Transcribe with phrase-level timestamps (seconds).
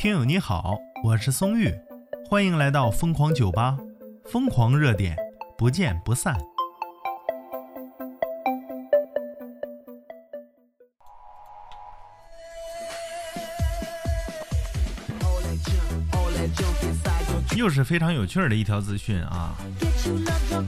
[0.00, 1.70] 听友你好，我是松玉，
[2.26, 3.76] 欢迎来到疯狂酒吧，
[4.24, 5.14] 疯狂热点，
[5.58, 6.34] 不见不散。
[17.54, 19.54] 又是非常有趣的一条资讯啊！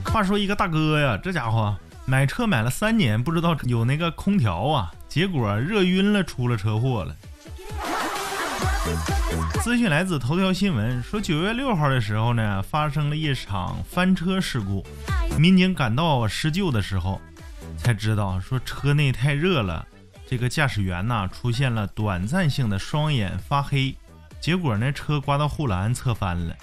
[0.05, 1.75] 话说一个大哥呀，这家伙
[2.05, 7.15] 买车买了三年，不知道有那个空调啊，结果热晕了，出了车祸了。
[9.63, 14.85] 资讯来自头条新闻，说九月六号的时候呢，发生了一场翻车事故。
[15.37, 17.21] 民警赶到施救的时候，
[17.77, 19.87] 才知道说车内太热了，
[20.27, 23.95] 这个驾驶员呐出现了短暂性的双眼发黑，
[24.41, 26.53] 结果呢车刮到护栏侧翻了。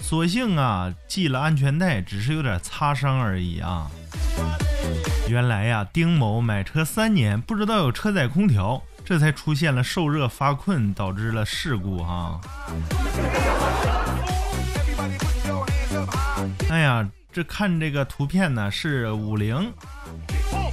[0.00, 3.90] 所幸啊系了安全带，只是有点擦伤而已啊。
[5.28, 8.80] 原来呀，丁某买车三年，不知道有车载空调。
[9.04, 12.40] 这才出现了受热发困，导致了事故哈。
[16.70, 19.70] 哎呀，这看这个图片呢是五菱，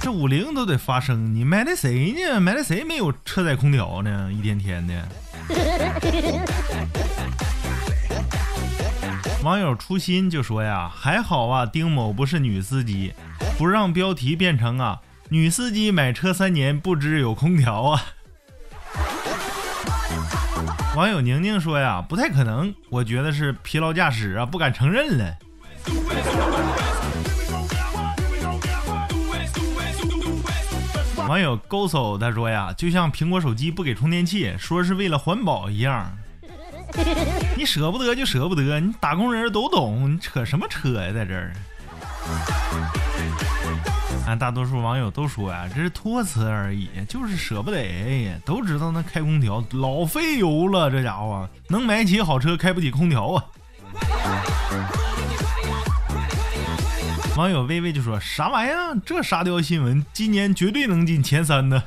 [0.00, 2.40] 这五菱都得发声，你买的谁呢？
[2.40, 4.32] 买的谁没有车载空调呢？
[4.32, 5.06] 一天天的。
[9.44, 13.12] 网友初心就说呀，还好啊，丁某不是女司机，
[13.58, 18.02] 不让标题变成啊，女司机买车三年不知有空调啊。
[20.96, 25.34] 网友宁宁说呀，不太可能，我觉得是疲劳驾驶啊，不敢承认了。
[31.26, 36.12] 网友勾手他说呀，就像苹果手机不给充电器，说是为了环保一样。
[37.56, 41.54] 你舍不得就舍不得，你打工人都懂，你扯什么扯呀，在这儿。
[44.26, 48.40] 俺大多数网友都说呀，这是托词而已，就是舍不得。
[48.44, 53.44] 都知道那开空调老费油了，这家伙能买起好车，开不起空调啊。
[57.36, 58.96] 网友微微就说：“啥玩意儿？
[59.04, 61.82] 这沙雕新闻，今年绝对能进前三的。”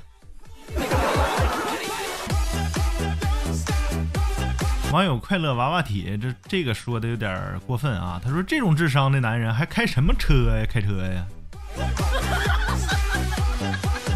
[4.96, 8.18] 网友快乐娃娃体，这这个说的有点过分啊。
[8.24, 10.66] 他说：“这种智商的男人还开什么车呀？
[10.72, 11.26] 开车呀？”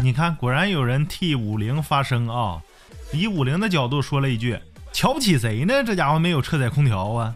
[0.02, 2.62] 你看，果然有人替五菱发声啊！
[3.12, 4.58] 以五菱的角度说了一句
[4.90, 5.84] ：“瞧不起谁呢？
[5.84, 7.34] 这家伙没有车载空调啊！”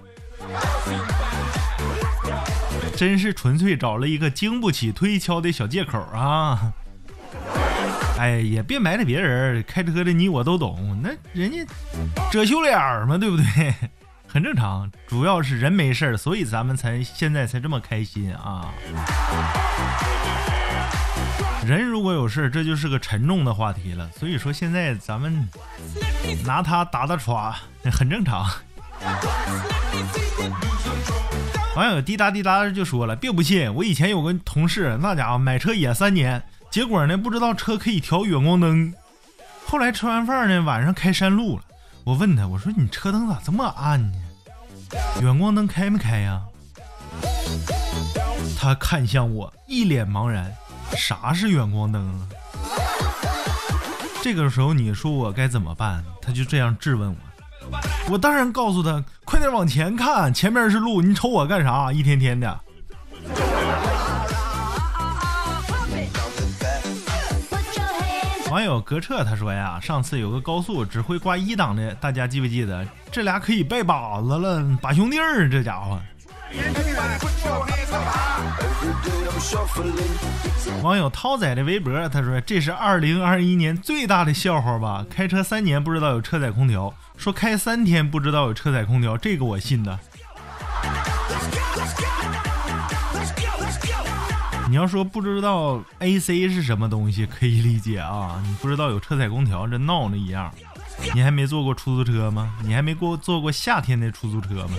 [2.97, 6.73] 真是纯粹找了一个经不起推敲的小借口啊！
[8.25, 11.59] 哎，也别埋汰别人，开车的你我都懂，那人家
[12.33, 12.75] 遮羞脸
[13.07, 13.45] 嘛，对不对？
[14.27, 18.73] 很正常，主要是人没事儿所以咱们才现在才这么开心啊！
[21.67, 24.09] 人如果有事这就是个沉重的话题了。
[24.19, 25.47] 所以说现在咱们
[26.47, 27.55] 拿他打打耍，
[27.93, 28.47] 很正常。
[31.77, 36.43] 网友滴答滴答就说了：“别不信，我以前有个同事，那家伙买车也三年，
[36.75, 38.93] 结果呢不知道车可以调远光灯，
[39.65, 41.63] 后来吃完饭呢晚上开山路了，
[42.03, 44.19] 我问他，我说你车灯咋这么暗呢？
[45.23, 46.43] 远光灯开没开呀？
[48.59, 50.53] 他看向我，一脸茫然，
[50.97, 52.27] 啥是远光灯啊？
[54.21, 56.05] 这个时候你说我该怎么办？
[56.21, 57.17] 他就这样质问我。”
[58.11, 61.93] 我当然告诉他，快点往前看，前面是路，你瞅我干啥？
[61.93, 62.61] 一天天的。
[68.55, 72.87] 网友格彻他说呀，上次有个高速只会挂一档的，大家记不记得？
[73.11, 76.01] 这俩可以拜把子了，把兄弟儿，这家伙。
[80.85, 85.05] 网友涛仔的微博他说，这是二零二一年最大的笑话吧？
[85.11, 86.95] 开车三年不知道有车载空调。
[87.17, 89.99] 说开三天不知道有车载空调，这个我信的。
[94.69, 98.43] 你要说不知道 AC 是什么东西，可以理解啊。
[98.47, 100.53] 你不知道有车载空调，这闹呢一样。
[101.15, 102.55] 你还没坐过出租车吗？
[102.63, 104.77] 你还没过坐过夏天的出租车吗？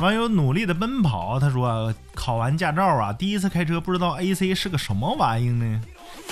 [0.00, 5.80] 网友努力的奔跑，他说考完驾照啊，第一次开车不知道 AC 是个什么玩意呢，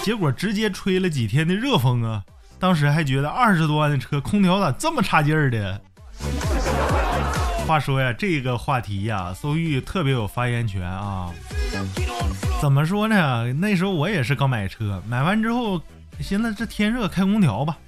[0.02, 2.22] 结果直接吹了几天的热风啊。
[2.58, 5.80] 当时还觉得二十多万的车空调咋这么差劲儿的？
[7.70, 11.30] 话说呀，这个话题呀，宋玉特别有发言权啊。
[12.60, 13.52] 怎么说呢？
[13.52, 15.80] 那时候我也是刚买车，买完之后，
[16.18, 17.78] 寻思这天热开空调吧。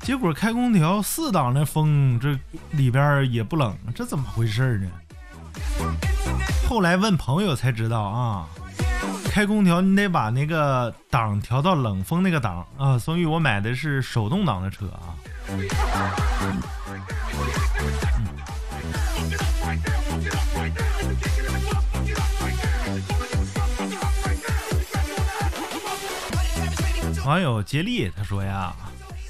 [0.00, 2.36] 结果开空调四档的风，这
[2.72, 4.90] 里边也不冷，这怎么回事呢？
[6.68, 8.48] 后来问朋友才知道啊。
[9.30, 12.98] 开空调你得把那个档调到冷风那个档啊。
[12.98, 15.14] 宋玉，我买的是手动挡的车啊。
[27.30, 28.74] 网友接力他说呀，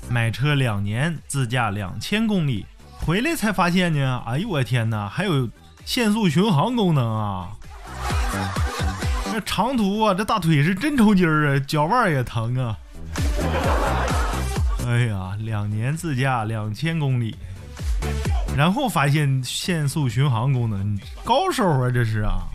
[0.09, 2.65] 买车两年，自驾两千公里，
[2.99, 5.47] 回来才发现呢，哎呦我天哪，还有
[5.85, 7.51] 限速巡航功能啊！
[9.31, 12.75] 这长途啊，这大腿是真抽筋儿啊，脚腕也疼啊！
[14.87, 17.37] 哎呀，两年自驾两千公里，
[18.57, 22.49] 然后发现限速巡航功能，高手啊，这是啊！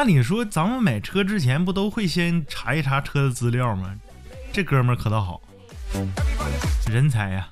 [0.00, 3.92] 那你说咱们买车之前不都会先查一查车的资料吗？
[4.52, 5.40] 这哥们儿可倒好，
[6.88, 7.48] 人才呀！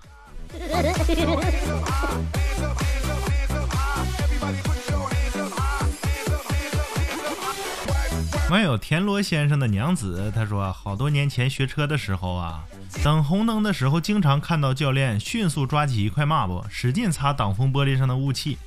[8.49, 12.65] 网友田螺先生的娘子他说，好多年前学车的时候啊，
[13.03, 18.59] 等红灯的时候，经常看到教练迅速抓起一块抹布，使劲擦挡风玻璃上的雾气。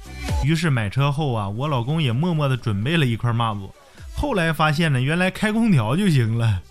[0.43, 3.73] 于是买车后啊，我老公也默默的准备了一块抹布。
[4.15, 6.61] 后来发现呢，原来开空调就行了。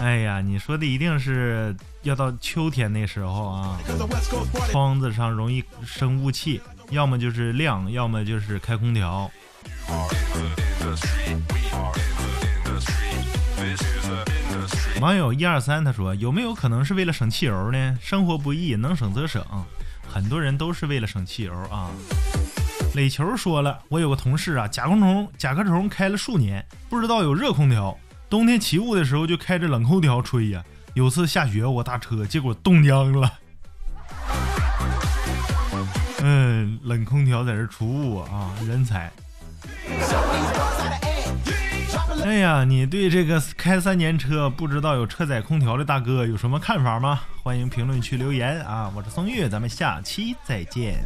[0.00, 3.78] 哎呀，你说的一定是要到秋天那时候啊，
[4.70, 6.60] 窗子上容易生雾气，
[6.90, 9.30] 要么就是亮，要么就是开空调。
[15.00, 17.98] 网友一二三他说：“有没有可能是为了省汽油呢？
[18.02, 19.42] 生活不易，能省则省，
[20.06, 21.88] 很多人都是为了省汽油啊。”
[22.94, 27.96] 垒球说了：“我有个同事啊，甲壳虫甲壳虫开了数年，不知道有热空调，
[28.28, 30.62] 冬天起雾的时候就开着冷空调吹呀。
[30.92, 33.32] 有次下雪我打车，结果冻僵了。
[36.22, 39.10] 嗯，冷空调在这除雾啊，人才。”
[42.24, 47.20] 哎呀，你对这个开三年车不知道有车载空调的大哥有什么看法吗？
[47.42, 48.92] 欢迎评论区留言啊！
[48.94, 51.02] 我是宋玉，咱们下期再见。